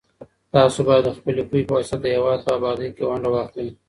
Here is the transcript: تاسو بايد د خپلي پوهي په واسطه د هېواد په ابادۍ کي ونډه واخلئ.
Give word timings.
تاسو 0.55 0.79
بايد 0.87 1.03
د 1.07 1.15
خپلي 1.17 1.41
پوهي 1.49 1.63
په 1.67 1.73
واسطه 1.75 1.97
د 2.01 2.05
هېواد 2.15 2.39
په 2.45 2.51
ابادۍ 2.57 2.89
کي 2.95 3.03
ونډه 3.05 3.29
واخلئ. 3.31 3.67